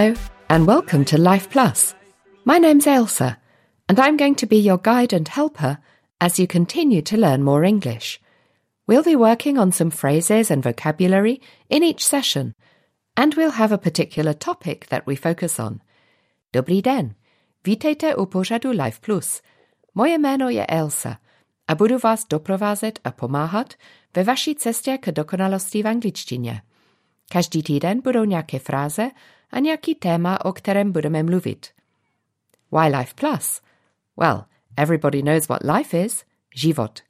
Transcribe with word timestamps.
Hello, 0.00 0.14
and 0.48 0.66
welcome 0.66 1.04
to 1.04 1.18
Life 1.18 1.50
Plus. 1.50 1.94
My 2.46 2.56
name's 2.56 2.86
Ailsa, 2.86 3.36
and 3.86 4.00
I'm 4.00 4.16
going 4.16 4.34
to 4.36 4.46
be 4.46 4.56
your 4.56 4.78
guide 4.78 5.12
and 5.12 5.28
helper 5.28 5.76
as 6.22 6.38
you 6.38 6.46
continue 6.46 7.02
to 7.02 7.18
learn 7.18 7.42
more 7.42 7.64
English. 7.64 8.18
We'll 8.86 9.02
be 9.02 9.14
working 9.14 9.58
on 9.58 9.72
some 9.72 9.90
phrases 9.90 10.50
and 10.50 10.62
vocabulary 10.62 11.42
in 11.68 11.82
each 11.82 12.02
session, 12.02 12.54
and 13.14 13.34
we'll 13.34 13.50
have 13.50 13.72
a 13.72 13.78
particular 13.78 14.32
topic 14.32 14.86
that 14.86 15.06
we 15.06 15.16
focus 15.16 15.60
on. 15.60 15.80
Dobrý 16.52 16.82
den, 16.82 17.14
vítejte 17.64 18.16
u 18.16 18.26
pořadu 18.26 18.70
Life 18.70 19.00
Plus. 19.00 19.42
Moje 19.94 20.18
jméno 20.18 20.48
je 20.48 20.66
Ailsa 20.66 21.18
a 21.68 21.74
budu 21.74 21.98
vás 21.98 22.24
doprovázet 22.24 22.98
a 23.04 23.10
pomáhat 23.10 23.74
ve 24.16 24.24
vaší 24.24 24.54
cestě 24.54 24.98
k 24.98 25.12
dokonalosti 25.12 25.82
v 25.82 25.86
angličtině. 25.86 26.62
Každý 27.32 27.62
týden 27.62 28.00
budou 28.04 28.24
nějaké 28.24 28.58
fráze 28.58 29.10
a 29.50 29.58
nějaký 29.58 29.94
téma, 29.94 30.44
o 30.44 30.52
kterém 30.52 30.92
budeme 30.92 31.22
mluvit. 31.22 31.66
Why 32.70 32.88
Life 32.88 33.14
Plus? 33.14 33.60
Well, 34.16 34.46
everybody 34.76 35.22
knows 35.22 35.48
what 35.48 35.64
life 35.64 36.04
is. 36.04 36.24
Život. 36.54 37.02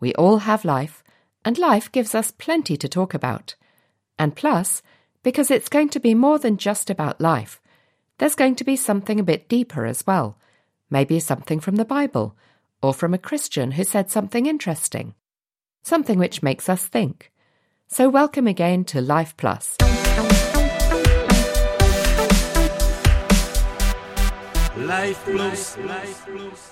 We 0.00 0.12
all 0.14 0.38
have 0.38 0.64
life, 0.64 1.02
and 1.44 1.58
life 1.58 1.90
gives 1.92 2.14
us 2.14 2.30
plenty 2.30 2.76
to 2.76 2.88
talk 2.88 3.14
about. 3.14 3.54
And 4.18 4.34
plus, 4.34 4.82
because 5.22 5.50
it's 5.50 5.68
going 5.68 5.90
to 5.90 6.00
be 6.00 6.14
more 6.14 6.38
than 6.38 6.56
just 6.56 6.90
about 6.90 7.20
life, 7.20 7.60
there's 8.18 8.34
going 8.34 8.56
to 8.56 8.64
be 8.64 8.76
something 8.76 9.20
a 9.20 9.24
bit 9.24 9.48
deeper 9.48 9.86
as 9.86 10.06
well. 10.06 10.38
Maybe 10.90 11.20
something 11.20 11.60
from 11.60 11.76
the 11.76 11.84
Bible, 11.84 12.36
or 12.82 12.94
from 12.94 13.14
a 13.14 13.18
Christian 13.18 13.72
who 13.72 13.84
said 13.84 14.10
something 14.10 14.46
interesting. 14.46 15.14
Something 15.82 16.18
which 16.18 16.42
makes 16.42 16.68
us 16.68 16.86
think. 16.86 17.32
So 17.88 18.08
welcome 18.08 18.46
again 18.46 18.84
to 18.84 19.00
Life 19.00 19.36
Plus. 19.36 19.76
Life. 24.78 25.26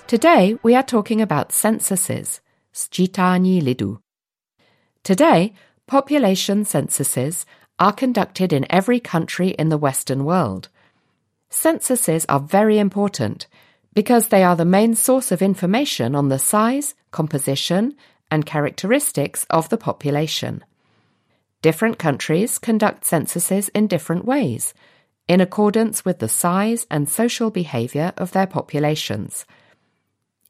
Today 0.07 0.57
we 0.63 0.77
are 0.77 0.85
talking 0.85 1.21
about 1.21 1.51
censuses, 1.51 2.41
sčítání 2.73 3.63
lidu. 3.63 3.99
Today, 5.03 5.53
population 5.87 6.65
censuses 6.65 7.45
are 7.81 7.93
conducted 7.93 8.53
in 8.53 8.65
every 8.71 9.01
country 9.01 9.49
in 9.59 9.71
the 9.71 9.79
Western 9.79 10.25
world. 10.25 10.69
Censuses 11.51 12.25
are 12.29 12.39
very 12.39 12.79
important 12.79 13.49
because 13.93 14.29
they 14.29 14.45
are 14.45 14.55
the 14.55 14.65
main 14.65 14.95
source 14.95 15.33
of 15.33 15.43
information 15.43 16.15
on 16.15 16.29
the 16.29 16.39
size, 16.39 16.95
composition, 17.11 17.97
and 18.31 18.47
characteristics 18.47 19.45
of 19.51 19.69
the 19.69 19.79
population. 19.79 20.65
Different 21.61 21.99
countries 21.99 22.59
conduct 22.59 23.05
censuses 23.05 23.69
in 23.71 23.89
different 23.89 24.25
ways, 24.25 24.75
in 25.29 25.41
accordance 25.41 26.05
with 26.05 26.19
the 26.19 26.29
size 26.29 26.87
and 26.91 27.09
social 27.09 27.51
behavior 27.51 28.13
of 28.17 28.33
their 28.33 28.47
populations. 28.47 29.45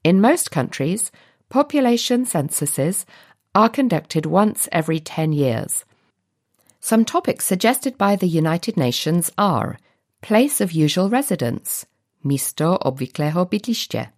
In 0.05 0.21
most 0.21 0.51
countries, 0.51 1.11
population 1.49 2.25
censuses 2.25 3.07
are 3.55 3.69
conducted 3.69 4.27
once 4.27 4.69
every 4.71 5.01
10 5.01 5.33
years. 5.33 5.85
Some 6.81 7.05
topics 7.05 7.47
suggested 7.47 7.97
by 7.97 8.17
the 8.17 8.29
United 8.29 8.77
Nations 8.77 9.31
are 9.39 9.79
place 10.21 10.61
of 10.61 10.73
usual 10.73 11.09
residence, 11.09 11.87
místo 12.25 12.79
obvyklého 12.79 13.45
bydliště, 13.45 14.13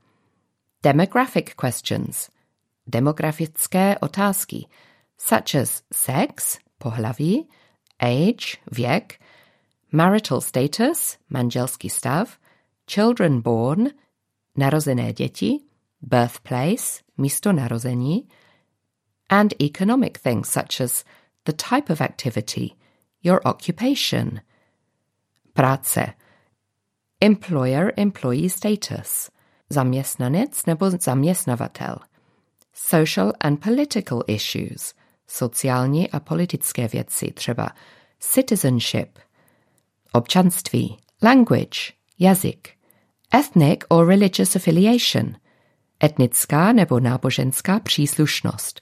demographic 0.83 1.57
questions, 1.57 2.31
demografické 2.87 3.99
otázky, 4.01 4.67
such 5.17 5.55
as 5.55 5.83
sex, 5.93 6.59
pohlaví, 6.79 7.49
age, 8.01 8.59
věk, 8.71 9.21
marital 9.93 10.41
status, 10.41 11.16
manželský 11.31 11.91
stav, 11.91 12.38
children 12.87 13.41
born, 13.41 13.88
narozené 14.56 15.12
děti, 15.12 15.60
birthplace, 16.03 17.03
místo 17.19 17.53
narození, 17.53 18.28
and 19.31 19.54
economic 19.62 20.19
things 20.19 20.49
such 20.49 20.81
as 20.81 21.04
the 21.44 21.53
type 21.53 21.93
of 21.93 22.00
activity, 22.00 22.75
your 23.22 23.41
occupation, 23.44 24.41
práce, 25.53 26.15
employer-employee 27.20 28.50
status, 28.50 29.31
zaměstnanec 29.70 30.66
nebo 30.66 30.91
zaměstnavatel, 30.91 31.97
social 32.72 33.32
and 33.41 33.60
political 33.60 34.22
issues, 34.26 34.94
sociální 35.26 36.10
a 36.10 36.20
politické 36.20 36.88
věci, 36.88 37.32
třeba 37.32 37.70
citizenship, 38.20 39.19
občanství, 40.13 40.99
language, 41.23 41.79
jazyk, 42.19 42.69
ethnic 43.35 43.85
or 43.89 44.07
religious 44.07 44.57
affiliation, 44.57 45.37
etnická 46.05 46.73
nebo 46.73 47.01
náboženská 47.01 47.81
příslušnost, 47.81 48.81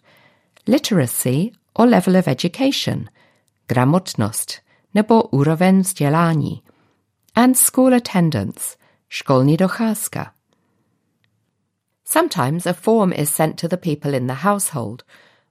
literacy 0.66 1.50
or 1.74 1.88
level 1.88 2.16
of 2.16 2.28
education, 2.28 3.04
gramotnost 3.66 4.52
nebo 4.94 5.22
úroveň 5.22 5.80
vzdělání, 5.80 6.62
and 7.34 7.58
school 7.58 7.94
attendance, 7.94 8.76
školní 9.08 9.56
docházka. 9.56 10.32
Sometimes 12.04 12.66
a 12.66 12.72
form 12.72 13.12
is 13.12 13.34
sent 13.34 13.60
to 13.60 13.68
the 13.68 13.76
people 13.76 14.16
in 14.16 14.26
the 14.26 14.32
household, 14.32 15.02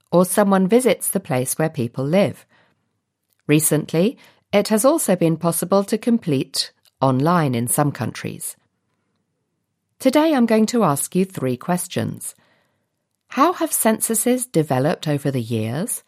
or 0.09 0.25
someone 0.25 0.67
visits 0.67 1.11
the 1.11 1.19
place 1.19 1.55
where 1.59 1.69
people 1.69 2.03
live. 2.03 2.45
Recently, 3.47 4.17
it 4.51 4.67
has 4.69 4.85
also 4.85 5.15
been 5.15 5.37
possible 5.37 5.83
to 5.83 5.97
complete 5.97 6.71
online 7.01 7.55
in 7.55 7.67
some 7.67 7.91
countries. 7.91 8.55
Today 9.99 10.33
I'm 10.33 10.45
going 10.45 10.65
to 10.67 10.83
ask 10.83 11.15
you 11.15 11.25
three 11.25 11.57
questions. 11.57 12.35
How 13.27 13.53
have 13.53 13.71
censuses 13.71 14.45
developed 14.47 15.07
over 15.07 15.31
the 15.31 15.41
years? 15.41 16.03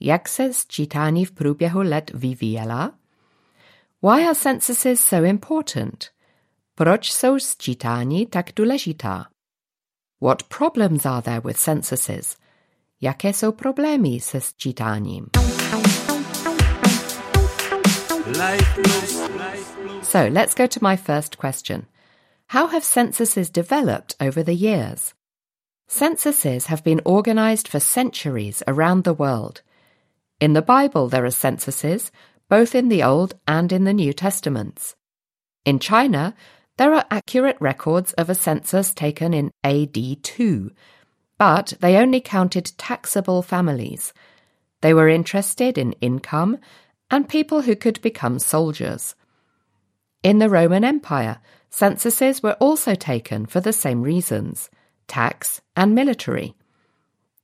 Jak 0.00 0.28
se 0.28 0.52
sčítání 0.52 1.24
v 1.24 1.32
průběhu 1.32 1.80
let 1.80 2.10
vyvíjela? 2.14 2.92
Why 4.02 4.24
are 4.24 4.34
censuses 4.34 5.00
so 5.00 5.28
important? 5.28 6.04
Proč 6.74 7.12
jsou 7.12 7.38
sčítání 7.38 8.26
tak 8.26 8.46
důležitá? 8.56 9.26
What 10.20 10.42
problems 10.42 11.06
are 11.06 11.22
there 11.22 11.40
with 11.40 11.56
censuses? 11.56 12.36
Jaké 13.00 13.28
jsou 13.28 13.52
problémy 13.52 14.20
se 14.20 14.40
sčítáním? 14.40 15.26
So 20.02 20.28
let's 20.28 20.54
go 20.54 20.66
to 20.66 20.82
my 20.82 20.96
first 20.96 21.36
question. 21.36 21.86
How 22.46 22.68
have 22.68 22.82
censuses 22.82 23.50
developed 23.50 24.16
over 24.18 24.42
the 24.42 24.54
years? 24.54 25.12
Censuses 25.88 26.66
have 26.66 26.82
been 26.82 27.02
organized 27.04 27.68
for 27.68 27.80
centuries 27.80 28.62
around 28.66 29.04
the 29.04 29.12
world. 29.12 29.60
In 30.40 30.54
the 30.54 30.62
Bible, 30.62 31.10
there 31.10 31.26
are 31.26 31.30
censuses, 31.30 32.10
both 32.48 32.74
in 32.74 32.88
the 32.88 33.02
Old 33.02 33.34
and 33.46 33.70
in 33.70 33.84
the 33.84 33.92
New 33.92 34.14
Testaments. 34.14 34.96
In 35.66 35.78
China, 35.78 36.34
there 36.78 36.94
are 36.94 37.04
accurate 37.10 37.58
records 37.60 38.14
of 38.14 38.30
a 38.30 38.34
census 38.34 38.94
taken 38.94 39.34
in 39.34 39.50
AD 39.62 40.22
2, 40.22 40.70
but 41.36 41.74
they 41.80 41.96
only 41.96 42.22
counted 42.22 42.72
taxable 42.78 43.42
families. 43.42 44.14
They 44.80 44.94
were 44.94 45.08
interested 45.08 45.76
in 45.76 45.92
income 46.00 46.58
and 47.10 47.28
people 47.28 47.62
who 47.62 47.76
could 47.76 48.00
become 48.00 48.38
soldiers. 48.38 49.14
In 50.22 50.38
the 50.38 50.48
Roman 50.48 50.84
Empire, 50.84 51.38
censuses 51.70 52.42
were 52.42 52.56
also 52.60 52.94
taken 52.94 53.46
for 53.46 53.60
the 53.60 53.72
same 53.72 54.02
reasons 54.02 54.70
tax 55.06 55.60
and 55.76 55.94
military. 55.94 56.54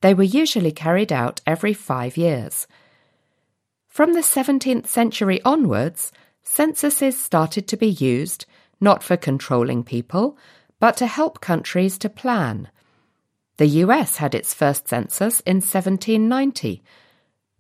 They 0.01 0.15
were 0.15 0.23
usually 0.23 0.73
carried 0.73 1.13
out 1.13 1.41
every 1.47 1.75
five 1.75 2.17
years. 2.17 2.67
From 3.87 4.15
the 4.15 4.21
17th 4.21 4.87
century 4.87 5.43
onwards, 5.45 6.11
censuses 6.43 7.19
started 7.19 7.69
to 7.69 7.77
be 7.77 7.89
used 7.89 8.47
not 8.81 9.03
for 9.03 9.17
controlling 9.17 9.85
people, 9.85 10.39
but 10.79 10.97
to 10.97 11.07
help 11.07 11.41
countries 11.41 11.99
to 11.99 12.09
plan. 12.09 12.71
The 13.59 13.67
US 13.85 14.17
had 14.17 14.35
its 14.35 14.55
first 14.55 14.89
census 14.89 15.41
in 15.41 15.57
1790, 15.57 16.83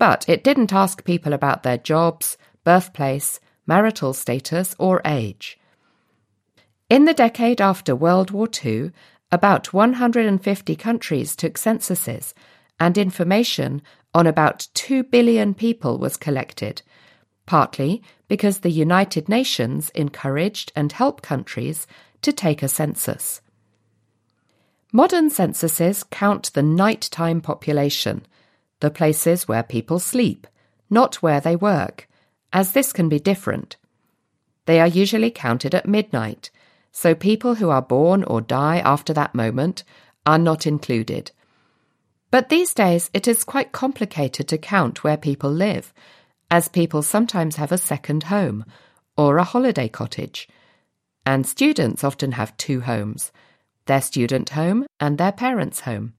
but 0.00 0.26
it 0.26 0.42
didn't 0.42 0.72
ask 0.72 1.04
people 1.04 1.34
about 1.34 1.62
their 1.62 1.76
jobs, 1.76 2.38
birthplace, 2.64 3.38
marital 3.66 4.14
status, 4.14 4.74
or 4.78 5.02
age. 5.04 5.58
In 6.88 7.04
the 7.04 7.12
decade 7.12 7.60
after 7.60 7.94
World 7.94 8.30
War 8.30 8.48
II, 8.64 8.92
about 9.30 9.74
150 9.74 10.74
countries 10.74 11.36
took 11.36 11.58
censuses, 11.58 12.34
and 12.80 12.96
information 12.96 13.82
on 14.14 14.26
about 14.26 14.68
2 14.72 15.02
billion 15.04 15.52
people 15.52 15.98
was 15.98 16.16
collected, 16.16 16.80
partly 17.44 18.02
because 18.26 18.60
the 18.60 18.70
United 18.70 19.28
Nations 19.28 19.90
encouraged 19.90 20.72
and 20.74 20.92
helped 20.92 21.22
countries 21.22 21.86
to 22.22 22.32
take 22.32 22.62
a 22.62 22.68
census. 22.68 23.42
Modern 24.94 25.28
censuses 25.28 26.04
count 26.04 26.54
the 26.54 26.62
nighttime 26.62 27.42
population, 27.42 28.24
the 28.80 28.90
places 28.90 29.46
where 29.46 29.62
people 29.62 29.98
sleep, 29.98 30.46
not 30.88 31.16
where 31.16 31.40
they 31.40 31.56
work, 31.56 32.08
as 32.52 32.72
this 32.72 32.92
can 32.92 33.08
be 33.08 33.18
different. 33.18 33.76
They 34.66 34.80
are 34.80 34.86
usually 34.86 35.30
counted 35.30 35.74
at 35.74 35.86
midnight, 35.88 36.50
so 36.92 37.14
people 37.14 37.56
who 37.56 37.70
are 37.70 37.82
born 37.82 38.24
or 38.24 38.40
die 38.40 38.78
after 38.78 39.12
that 39.12 39.34
moment 39.34 39.84
are 40.26 40.38
not 40.38 40.66
included. 40.66 41.30
But 42.30 42.48
these 42.48 42.74
days 42.74 43.10
it 43.12 43.26
is 43.26 43.44
quite 43.44 43.72
complicated 43.72 44.48
to 44.48 44.58
count 44.58 45.02
where 45.02 45.16
people 45.16 45.50
live, 45.50 45.92
as 46.50 46.68
people 46.68 47.02
sometimes 47.02 47.56
have 47.56 47.72
a 47.72 47.78
second 47.78 48.24
home 48.24 48.64
or 49.16 49.38
a 49.38 49.44
holiday 49.44 49.88
cottage. 49.88 50.48
And 51.26 51.46
students 51.46 52.02
often 52.02 52.32
have 52.32 52.56
two 52.56 52.80
homes 52.80 53.32
their 53.86 54.00
student 54.00 54.50
home 54.50 54.86
and 55.00 55.18
their 55.18 55.32
parents' 55.32 55.80
home. 55.80 56.14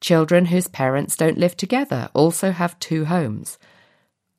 Children 0.00 0.46
whose 0.46 0.68
parents 0.68 1.16
don't 1.16 1.38
live 1.38 1.56
together 1.56 2.08
also 2.14 2.50
have 2.52 2.78
two 2.78 3.04
homes. 3.04 3.58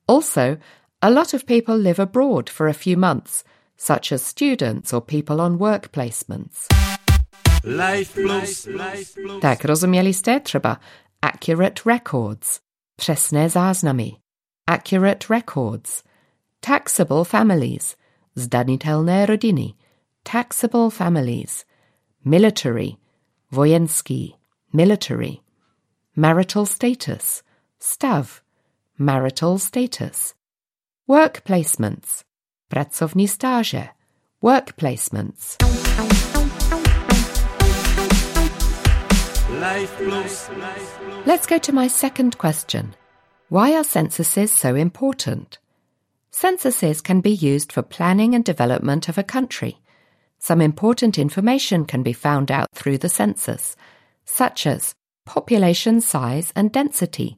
Also, 0.08 0.58
a 1.02 1.10
lot 1.10 1.34
of 1.34 1.46
people 1.46 1.78
live 1.78 2.00
abroad 2.00 2.50
for 2.50 2.68
a 2.68 2.74
few 2.74 2.98
months, 2.98 3.44
such 3.78 4.12
as 4.12 4.22
students 4.22 4.94
or 4.94 5.02
people 5.02 5.42
on 5.42 5.58
work 5.58 5.92
placements. 5.92 6.68
Life 7.64 8.14
plus. 8.14 8.68
Life 8.68 9.16
plus. 9.16 9.42
Tak, 9.42 9.66
rozumieliście? 9.66 10.40
Trzeba 10.40 10.78
accurate 11.22 11.82
records, 11.86 12.60
přesné 12.96 13.50
záznamy, 13.50 14.12
accurate 14.68 15.30
records, 15.30 16.04
taxable 16.60 17.24
families, 17.26 17.96
zdanitelné 18.36 19.26
rodiny, 19.26 19.74
taxable 20.24 20.90
families, 20.90 21.66
military, 22.26 22.96
vojenský, 23.52 24.36
military, 24.74 25.40
marital 26.20 26.66
status, 26.66 27.44
stav, 27.80 28.42
marital 28.98 29.58
status, 29.58 30.34
work 31.08 31.42
placements, 31.46 32.26
pracovní 32.68 33.28
stáže, 33.28 33.88
work 34.42 34.76
placements. 34.76 35.56
Let's 41.26 41.48
go 41.48 41.58
to 41.58 41.72
my 41.72 41.88
second 41.88 42.38
question. 42.38 42.94
Why 43.48 43.78
are 43.78 43.86
censuses 43.86 44.52
so 44.52 44.76
important? 44.76 45.58
Censuses 46.32 47.02
can 47.02 47.22
be 47.22 47.32
used 47.32 47.72
for 47.72 47.82
planning 47.82 48.36
and 48.36 48.44
development 48.44 49.08
of 49.08 49.18
a 49.18 49.24
country. 49.24 49.78
Some 50.38 50.60
important 50.60 51.18
information 51.18 51.86
can 51.86 52.04
be 52.04 52.14
found 52.14 52.52
out 52.52 52.68
through 52.76 52.98
the 52.98 53.10
census, 53.10 53.78
such 54.26 54.68
as 54.68 54.94
population 55.30 56.02
size 56.02 56.52
and 56.56 56.72
density. 56.72 57.38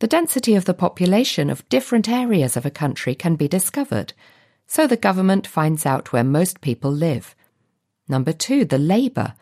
The 0.00 0.06
density 0.06 0.54
of 0.54 0.66
the 0.66 0.74
population 0.74 1.48
of 1.48 1.66
different 1.70 2.06
areas 2.06 2.54
of 2.54 2.66
a 2.66 2.70
country 2.70 3.14
can 3.14 3.34
be 3.34 3.48
discovered, 3.48 4.12
so 4.66 4.86
the 4.86 5.04
government 5.08 5.46
finds 5.46 5.86
out 5.86 6.12
where 6.12 6.22
most 6.22 6.60
people 6.60 6.92
live. 6.92 7.34
Number 8.08 8.34
two, 8.34 8.66
the 8.66 8.76
labour. 8.76 9.32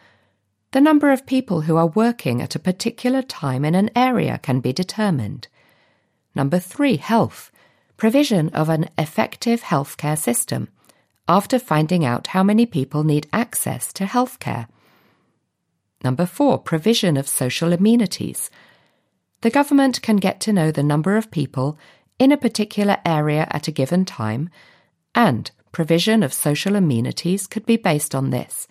The 0.70 0.80
number 0.80 1.10
of 1.10 1.26
people 1.26 1.62
who 1.62 1.76
are 1.76 1.88
working 1.88 2.40
at 2.40 2.54
a 2.54 2.66
particular 2.70 3.22
time 3.22 3.64
in 3.64 3.74
an 3.74 3.90
area 3.96 4.38
can 4.38 4.60
be 4.60 4.72
determined. 4.72 5.48
Number 6.36 6.60
three, 6.60 6.98
health. 6.98 7.50
Provision 7.96 8.48
of 8.50 8.68
an 8.68 8.88
effective 8.96 9.62
healthcare 9.62 10.16
system 10.16 10.68
after 11.26 11.58
finding 11.58 12.04
out 12.04 12.28
how 12.28 12.44
many 12.44 12.64
people 12.64 13.02
need 13.02 13.26
access 13.32 13.92
to 13.94 14.04
healthcare. 14.04 14.68
Number 16.02 16.26
four, 16.26 16.58
provision 16.58 17.16
of 17.16 17.28
social 17.28 17.72
amenities. 17.72 18.50
The 19.42 19.50
government 19.50 20.02
can 20.02 20.16
get 20.16 20.40
to 20.40 20.52
know 20.52 20.70
the 20.70 20.82
number 20.82 21.16
of 21.16 21.30
people 21.30 21.78
in 22.18 22.32
a 22.32 22.36
particular 22.36 22.98
area 23.04 23.46
at 23.50 23.68
a 23.68 23.72
given 23.72 24.04
time, 24.04 24.50
and 25.14 25.50
provision 25.72 26.22
of 26.22 26.32
social 26.32 26.76
amenities 26.76 27.46
could 27.46 27.66
be 27.66 27.76
based 27.76 28.14
on 28.14 28.30
this. 28.30 28.68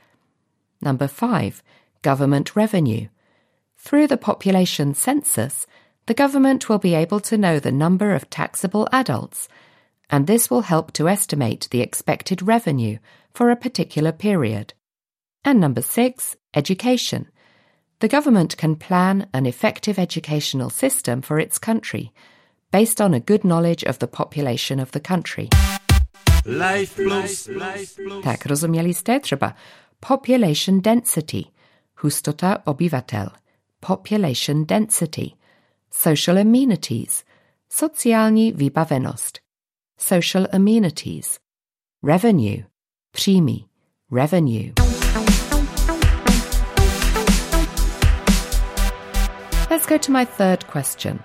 Number 0.81 1.07
five, 1.07 1.63
government 2.01 2.55
revenue. 2.55 3.07
Through 3.77 4.07
the 4.07 4.17
population 4.17 4.93
census, 4.93 5.65
the 6.05 6.13
government 6.13 6.69
will 6.69 6.79
be 6.79 6.95
able 6.95 7.19
to 7.21 7.37
know 7.37 7.59
the 7.59 7.71
number 7.71 8.13
of 8.13 8.29
taxable 8.29 8.87
adults, 8.91 9.47
and 10.09 10.25
this 10.25 10.49
will 10.49 10.61
help 10.61 10.91
to 10.93 11.07
estimate 11.07 11.67
the 11.71 11.81
expected 11.81 12.41
revenue 12.41 12.97
for 13.33 13.49
a 13.49 13.55
particular 13.55 14.11
period. 14.11 14.73
And 15.45 15.59
number 15.59 15.81
six, 15.81 16.35
education. 16.53 17.25
The 17.99 18.07
government 18.07 18.57
can 18.57 18.75
plan 18.75 19.27
an 19.33 19.45
effective 19.45 19.99
educational 19.99 20.69
system 20.69 21.21
for 21.21 21.39
its 21.39 21.59
country 21.59 22.11
based 22.71 23.01
on 23.01 23.13
a 23.13 23.19
good 23.19 23.43
knowledge 23.43 23.83
of 23.83 23.99
the 23.99 24.07
population 24.07 24.79
of 24.79 24.91
the 24.91 24.99
country. 24.99 25.49
Life 26.45 26.95
plus. 26.95 27.47
Life 27.47 27.95
plus. 27.95 28.23
Tak, 28.23 28.45
rozumieliście? 28.45 29.19
Trzeba 29.19 29.53
population 29.99 30.81
density, 30.81 31.43
hustota 31.95 32.65
obywatel, 32.65 33.29
population 33.79 34.65
density, 34.65 35.31
social 35.89 36.37
amenities, 36.37 37.25
socjalni 37.69 38.53
wybawenost, 38.53 39.41
social 39.97 40.47
amenities, 40.51 41.39
revenue, 42.03 42.63
příjmy, 43.11 43.65
revenue. 44.11 44.88
Let's 49.69 49.85
go 49.85 49.99
to 49.99 50.11
my 50.11 50.25
third 50.25 50.65
question. 50.65 51.23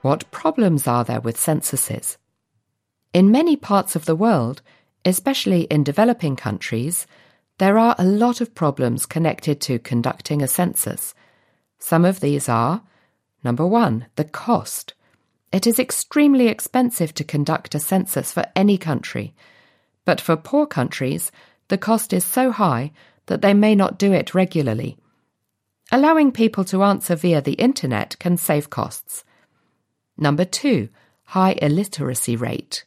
What 0.00 0.30
problems 0.30 0.86
are 0.86 1.04
there 1.04 1.20
with 1.20 1.38
censuses? 1.38 2.16
In 3.12 3.30
many 3.30 3.54
parts 3.54 3.94
of 3.94 4.06
the 4.06 4.16
world, 4.16 4.62
especially 5.04 5.64
in 5.64 5.84
developing 5.84 6.36
countries, 6.36 7.06
there 7.58 7.76
are 7.76 7.94
a 7.98 8.04
lot 8.04 8.40
of 8.40 8.54
problems 8.54 9.04
connected 9.04 9.60
to 9.60 9.78
conducting 9.78 10.40
a 10.40 10.48
census. 10.48 11.14
Some 11.78 12.06
of 12.06 12.20
these 12.20 12.48
are 12.48 12.80
number 13.44 13.66
one, 13.66 14.06
the 14.16 14.24
cost. 14.24 14.94
It 15.52 15.66
is 15.66 15.78
extremely 15.78 16.48
expensive 16.48 17.12
to 17.12 17.24
conduct 17.24 17.74
a 17.74 17.78
census 17.78 18.32
for 18.32 18.46
any 18.56 18.78
country, 18.78 19.34
but 20.06 20.18
for 20.18 20.34
poor 20.34 20.66
countries, 20.66 21.30
the 21.68 21.76
cost 21.76 22.14
is 22.14 22.24
so 22.24 22.52
high 22.52 22.92
that 23.26 23.42
they 23.42 23.52
may 23.52 23.74
not 23.74 23.98
do 23.98 24.14
it 24.14 24.34
regularly. 24.34 24.96
Allowing 25.92 26.32
people 26.32 26.64
to 26.64 26.82
answer 26.82 27.14
via 27.14 27.40
the 27.40 27.52
internet 27.52 28.18
can 28.18 28.36
save 28.36 28.70
costs. 28.70 29.24
Number 30.18 30.44
two, 30.44 30.88
high 31.24 31.52
illiteracy 31.62 32.36
rate. 32.36 32.84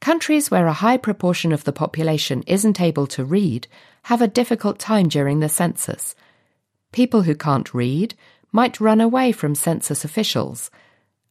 Countries 0.00 0.50
where 0.50 0.66
a 0.66 0.72
high 0.72 0.96
proportion 0.96 1.52
of 1.52 1.64
the 1.64 1.72
population 1.72 2.42
isn't 2.46 2.80
able 2.80 3.06
to 3.08 3.24
read 3.24 3.66
have 4.04 4.22
a 4.22 4.28
difficult 4.28 4.78
time 4.78 5.08
during 5.08 5.40
the 5.40 5.48
census. 5.48 6.14
People 6.92 7.22
who 7.22 7.34
can't 7.34 7.74
read 7.74 8.14
might 8.52 8.80
run 8.80 9.00
away 9.00 9.32
from 9.32 9.54
census 9.54 10.04
officials, 10.04 10.70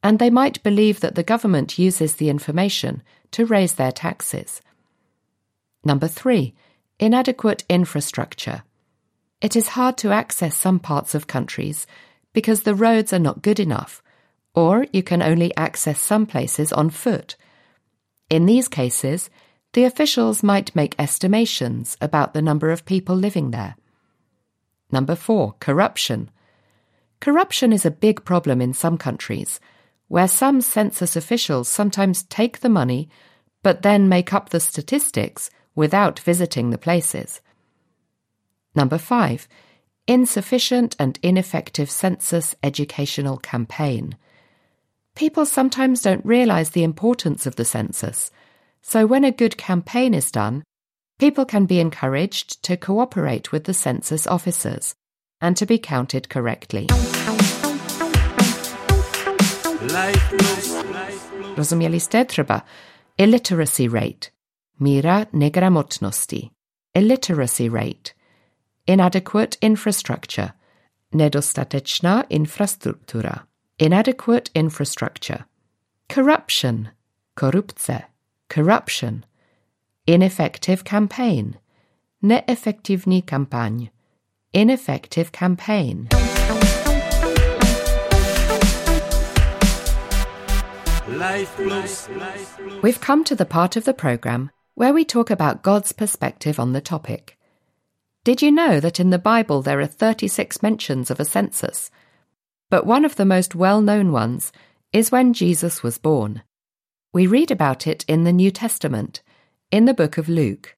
and 0.04 0.20
they 0.20 0.30
might 0.30 0.62
believe 0.62 1.00
that 1.00 1.16
the 1.16 1.24
government 1.24 1.80
uses 1.80 2.16
the 2.16 2.30
information 2.30 3.02
to 3.32 3.46
raise 3.46 3.74
their 3.74 3.92
taxes. 3.92 4.62
Number 5.84 6.08
three, 6.08 6.54
inadequate 7.00 7.64
infrastructure. 7.70 8.64
It 9.40 9.56
is 9.56 9.70
hard 9.70 9.98
to 9.98 10.12
access 10.12 10.58
some 10.58 10.80
parts 10.80 11.14
of 11.14 11.28
countries 11.28 11.86
because 12.34 12.64
the 12.64 12.76
roads 12.76 13.14
are 13.14 13.20
not 13.20 13.44
good 13.44 13.60
enough, 13.60 14.02
or 14.56 14.88
you 14.92 15.04
can 15.04 15.22
only 15.22 15.56
access 15.56 16.00
some 16.00 16.26
places 16.26 16.74
on 16.74 16.90
foot. 16.90 17.36
In 18.30 18.48
these 18.48 18.68
cases, 18.68 19.30
the 19.74 19.84
officials 19.84 20.42
might 20.42 20.76
make 20.76 20.96
estimations 20.98 21.98
about 22.02 22.34
the 22.34 22.42
number 22.42 22.72
of 22.72 22.86
people 22.86 23.16
living 23.16 23.52
there. 23.52 23.76
Number 24.92 25.16
four, 25.16 25.54
corruption. 25.60 26.32
Corruption 27.20 27.72
is 27.72 27.86
a 27.86 27.92
big 27.92 28.26
problem 28.26 28.60
in 28.60 28.74
some 28.74 28.98
countries, 28.98 29.60
where 30.08 30.28
some 30.28 30.62
census 30.62 31.16
officials 31.16 31.68
sometimes 31.68 32.24
take 32.24 32.62
the 32.62 32.70
money 32.70 33.10
but 33.62 33.82
then 33.82 34.10
make 34.10 34.34
up 34.34 34.50
the 34.50 34.60
statistics 34.60 35.50
without 35.76 36.20
visiting 36.20 36.70
the 36.70 36.78
places. 36.78 37.42
Number 38.78 39.00
five, 39.00 39.48
insufficient 40.08 40.96
and 41.00 41.18
ineffective 41.24 41.90
census 41.90 42.54
educational 42.62 43.38
campaign. 43.38 44.16
People 45.16 45.48
sometimes 45.48 46.04
don't 46.04 46.24
realize 46.24 46.70
the 46.70 46.84
importance 46.84 47.48
of 47.48 47.56
the 47.56 47.66
census, 47.66 48.30
so 48.84 49.08
when 49.08 49.24
a 49.24 49.32
good 49.32 49.58
campaign 49.58 50.14
is 50.14 50.30
done, 50.30 50.64
people 51.18 51.44
can 51.44 51.66
be 51.66 51.80
encouraged 51.80 52.62
to 52.66 52.78
cooperate 52.78 53.52
with 53.52 53.64
the 53.64 53.74
census 53.74 54.28
officers 54.28 54.94
and 55.42 55.58
to 55.58 55.66
be 55.66 55.80
counted 55.80 56.30
correctly. 56.30 56.86
Life 59.82 60.24
plus. 60.38 60.72
Life 60.86 61.32
plus. 61.32 61.58
Rozumieliście? 61.58 62.26
Trzeba. 62.26 62.62
Illiteracy 63.18 63.88
rate. 63.88 64.30
Mira 64.80 65.26
negramotnosti. 65.34 66.52
Illiteracy 66.94 67.70
rate. 67.70 68.14
Inadequate 68.88 69.58
infrastructure. 69.62 70.54
Nedostateczna 71.14 72.24
infrastruktura. 72.30 73.44
Inadequate 73.80 74.50
infrastructure. 74.56 75.46
Corruption. 76.10 76.90
Korupce. 77.36 78.04
corruption, 78.50 79.26
ineffective 80.06 80.84
campaign, 80.84 81.58
neefektywní 82.24 83.24
kampaň, 83.24 83.90
ineffective 84.54 85.32
campaign. 85.32 86.08
We've 92.82 93.02
come 93.02 93.24
to 93.24 93.36
the 93.36 93.46
part 93.46 93.76
of 93.76 93.86
the 93.86 93.94
program 93.94 94.52
where 94.76 94.94
we 94.94 95.06
talk 95.06 95.30
about 95.30 95.64
God's 95.64 95.92
perspective 95.92 96.60
on 96.60 96.74
the 96.74 96.82
topic. 96.82 97.37
Did 98.28 98.42
you 98.42 98.52
know 98.52 98.82
that 98.82 99.00
in 99.00 99.10
the 99.10 99.18
Bible 99.18 99.62
there 99.62 99.80
are 99.80 99.88
36 99.88 100.62
mentions 100.62 101.10
of 101.10 101.18
a 101.18 101.24
census? 101.24 101.90
But 102.70 102.86
one 102.86 103.06
of 103.06 103.16
the 103.16 103.24
most 103.24 103.56
well 103.56 103.80
known 103.80 104.12
ones 104.12 104.52
is 104.92 105.14
when 105.14 105.32
Jesus 105.32 105.82
was 105.82 105.98
born. 105.98 106.44
We 107.14 107.26
read 107.26 107.52
about 107.52 107.88
it 107.88 108.04
in 108.06 108.26
the 108.26 108.34
New 108.34 108.52
Testament, 108.52 109.22
in 109.72 109.86
the 109.86 109.94
book 109.94 110.18
of 110.18 110.28
Luke. 110.28 110.76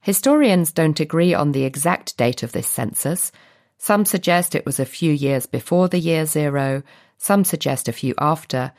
Historians 0.00 0.72
don't 0.72 0.98
agree 0.98 1.34
on 1.34 1.52
the 1.52 1.64
exact 1.64 2.16
date 2.16 2.42
of 2.42 2.52
this 2.52 2.68
census. 2.68 3.32
Some 3.76 4.06
suggest 4.06 4.54
it 4.54 4.64
was 4.64 4.80
a 4.80 4.86
few 4.86 5.12
years 5.12 5.44
before 5.44 5.88
the 5.88 6.00
year 6.00 6.24
zero, 6.24 6.82
some 7.18 7.44
suggest 7.44 7.86
a 7.86 7.92
few 7.92 8.14
after, 8.16 8.72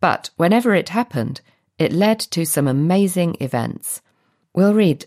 but 0.00 0.30
whenever 0.36 0.74
it 0.74 0.88
happened, 0.88 1.42
it 1.78 1.92
led 1.92 2.18
to 2.18 2.44
some 2.44 2.66
amazing 2.66 3.36
events. 3.38 4.02
We'll 4.52 4.74
read 4.74 5.06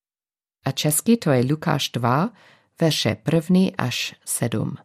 A 0.65 0.71
česky 0.71 1.17
to 1.17 1.31
je 1.31 1.45
Lukáš 1.49 1.89
2, 1.89 2.29
verše 2.81 3.17
1 3.33 3.59
až 3.77 4.15
7. 4.25 4.75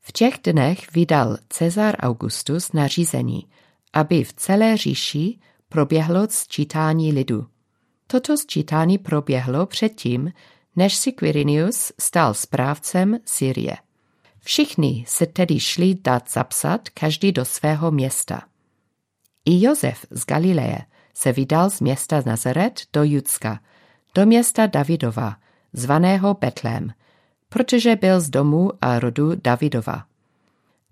V 0.00 0.12
těch 0.12 0.34
dnech 0.44 0.92
vydal 0.92 1.36
Cezar 1.48 1.96
Augustus 2.00 2.72
nařízení, 2.72 3.48
aby 3.92 4.24
v 4.24 4.32
celé 4.32 4.76
říši 4.76 5.38
proběhlo 5.68 6.26
sčítání 6.30 7.12
lidu. 7.12 7.46
Toto 8.06 8.36
sčítání 8.36 8.98
proběhlo 8.98 9.66
předtím, 9.66 10.32
než 10.76 10.96
si 10.96 11.12
Quirinius 11.12 11.92
stal 12.00 12.34
správcem 12.34 13.18
Syrie. 13.24 13.76
Všichni 14.40 15.04
se 15.08 15.26
tedy 15.26 15.60
šli 15.60 15.94
dát 15.94 16.30
zapsat 16.30 16.88
každý 16.88 17.32
do 17.32 17.44
svého 17.44 17.90
města. 17.90 18.42
I 19.44 19.64
Josef 19.64 20.06
z 20.10 20.24
Galileje 20.26 20.78
se 21.14 21.32
vydal 21.32 21.70
z 21.70 21.80
města 21.80 22.22
Nazaret 22.26 22.80
do 22.92 23.04
Judska, 23.04 23.60
do 24.18 24.26
města 24.26 24.66
Davidova, 24.66 25.36
zvaného 25.72 26.34
Betlém, 26.34 26.92
protože 27.48 27.96
byl 27.96 28.20
z 28.20 28.30
domu 28.30 28.70
a 28.80 28.98
rodu 28.98 29.32
Davidova. 29.44 30.04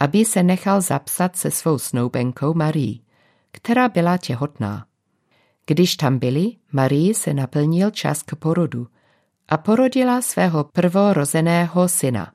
Aby 0.01 0.25
se 0.25 0.43
nechal 0.43 0.81
zapsat 0.81 1.37
se 1.37 1.51
svou 1.51 1.79
snoubenkou 1.79 2.55
Marí, 2.55 3.03
která 3.51 3.89
byla 3.89 4.17
těhotná. 4.17 4.87
Když 5.67 5.97
tam 5.97 6.19
byli, 6.19 6.53
Marii 6.73 7.15
se 7.15 7.35
naplnil 7.35 7.91
čas 7.91 8.23
k 8.23 8.35
porodu 8.37 8.87
a 9.49 9.57
porodila 9.57 10.23
svého 10.23 10.65
prvorozeného 10.65 11.89
syna. 11.89 12.33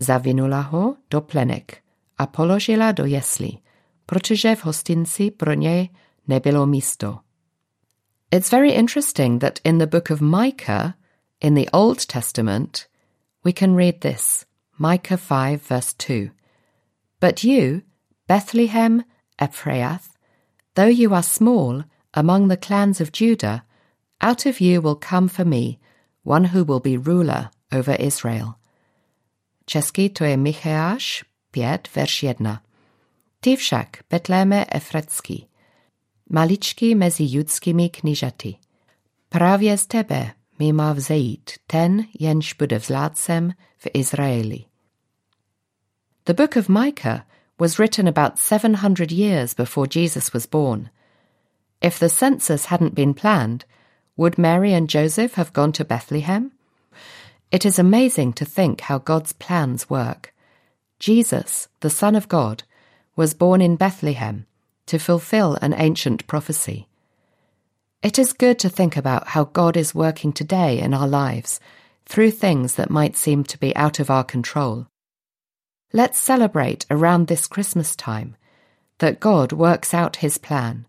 Zavinula 0.00 0.60
ho 0.60 0.96
do 1.10 1.20
plenek 1.20 1.78
a 2.18 2.26
položila 2.26 2.92
do 2.92 3.04
jeslí, 3.04 3.62
protože 4.06 4.56
v 4.56 4.64
hostinci 4.64 5.30
pro 5.30 5.52
něj 5.52 5.88
nebylo 6.28 6.66
místo. 6.66 7.25
It's 8.32 8.50
very 8.50 8.72
interesting 8.72 9.38
that 9.38 9.60
in 9.64 9.78
the 9.78 9.86
book 9.86 10.10
of 10.10 10.20
Micah, 10.20 10.96
in 11.40 11.54
the 11.54 11.68
Old 11.72 12.00
Testament, 12.08 12.88
we 13.44 13.52
can 13.52 13.76
read 13.76 14.00
this 14.00 14.44
Micah 14.78 15.16
5, 15.16 15.62
verse 15.62 15.92
2. 15.92 16.30
But 17.20 17.44
you, 17.44 17.82
Bethlehem 18.26 19.04
Ephrath, 19.40 20.08
though 20.74 20.86
you 20.86 21.14
are 21.14 21.22
small 21.22 21.84
among 22.14 22.48
the 22.48 22.56
clans 22.56 23.00
of 23.00 23.12
Judah, 23.12 23.64
out 24.20 24.44
of 24.44 24.60
you 24.60 24.80
will 24.80 24.96
come 24.96 25.28
for 25.28 25.44
me 25.44 25.78
one 26.24 26.44
who 26.44 26.64
will 26.64 26.80
be 26.80 26.96
ruler 26.96 27.50
over 27.72 27.92
Israel. 27.92 28.58
Česky 29.66 30.12
to 30.14 30.24
je 30.24 30.36
Micheáš 30.36 31.24
5, 31.52 31.88
verš 31.94 32.22
1. 32.22 32.60
Ty 33.40 33.56
však, 33.56 34.02
Betléme 34.10 34.66
Efretský, 34.72 35.46
maličký 36.30 36.94
mezi 36.94 37.24
judskými 37.28 37.88
knížaty. 37.88 38.54
Právě 39.28 39.78
z 39.78 39.86
tebe 39.86 40.32
mi 40.58 40.72
má 40.72 40.92
vzejít 40.92 41.50
ten, 41.66 42.04
jenž 42.20 42.52
bude 42.52 42.78
vzládcem 42.78 43.52
v 43.78 43.86
Izraeli. 43.94 44.64
The 46.24 46.34
book 46.34 46.56
of 46.56 46.68
Micah 46.68 47.20
was 47.58 47.78
written 47.78 48.08
about 48.08 48.38
700 48.38 49.12
years 49.12 49.54
before 49.54 49.88
Jesus 49.94 50.32
was 50.32 50.46
born. 50.46 50.90
If 51.80 51.98
the 51.98 52.08
census 52.08 52.66
hadn't 52.66 52.94
been 52.94 53.14
planned, 53.14 53.64
would 54.16 54.38
Mary 54.38 54.74
and 54.74 54.90
Joseph 54.90 55.34
have 55.34 55.52
gone 55.52 55.72
to 55.72 55.84
Bethlehem? 55.84 56.50
It 57.50 57.64
is 57.64 57.78
amazing 57.78 58.32
to 58.34 58.44
think 58.44 58.80
how 58.80 58.98
God's 58.98 59.32
plans 59.32 59.90
work. 59.90 60.34
Jesus, 60.98 61.68
the 61.80 61.90
Son 61.90 62.16
of 62.16 62.28
God, 62.28 62.64
was 63.14 63.34
born 63.34 63.60
in 63.60 63.76
Bethlehem 63.76 64.46
to 64.86 64.98
fulfill 64.98 65.54
an 65.62 65.74
ancient 65.74 66.26
prophecy. 66.26 66.88
It 68.02 68.18
is 68.18 68.32
good 68.32 68.58
to 68.60 68.68
think 68.68 68.96
about 68.96 69.28
how 69.28 69.44
God 69.44 69.76
is 69.76 69.94
working 69.94 70.32
today 70.32 70.78
in 70.78 70.94
our 70.94 71.08
lives 71.08 71.58
through 72.04 72.30
things 72.30 72.76
that 72.76 72.90
might 72.90 73.16
seem 73.16 73.42
to 73.44 73.58
be 73.58 73.74
out 73.74 73.98
of 73.98 74.10
our 74.10 74.24
control. 74.24 74.86
Let's 75.92 76.18
celebrate 76.18 76.86
around 76.90 77.26
this 77.26 77.46
Christmas 77.46 77.96
time 77.96 78.36
that 78.98 79.20
God 79.20 79.52
works 79.52 79.92
out 79.92 80.16
his 80.16 80.38
plan, 80.38 80.86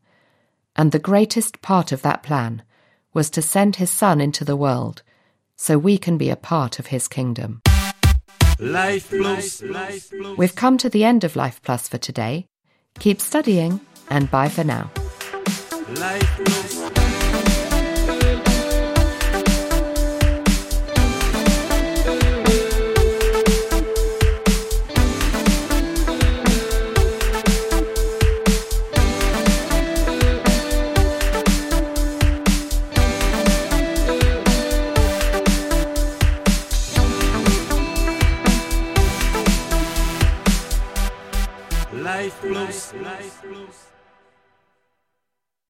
and 0.75 0.91
the 0.91 0.99
greatest 0.99 1.61
part 1.61 1.91
of 1.91 2.01
that 2.03 2.23
plan 2.23 2.63
was 3.13 3.29
to 3.31 3.41
send 3.41 3.77
his 3.77 3.89
Son 3.89 4.21
into 4.21 4.45
the 4.45 4.55
world 4.55 5.01
so 5.55 5.77
we 5.77 5.97
can 5.97 6.17
be 6.17 6.29
a 6.29 6.35
part 6.35 6.77
of 6.77 6.87
his 6.87 7.07
kingdom. 7.07 7.61
Life 8.59 9.09
Plus. 9.09 9.61
Life 9.63 10.11
Plus. 10.11 10.37
We've 10.37 10.55
come 10.55 10.77
to 10.77 10.89
the 10.89 11.03
end 11.03 11.23
of 11.23 11.35
Life 11.35 11.61
Plus 11.63 11.87
for 11.87 11.97
today. 11.97 12.45
Keep 12.99 13.21
studying, 13.21 13.79
and 14.09 14.29
bye 14.31 14.49
for 14.49 14.63
now. 14.63 14.91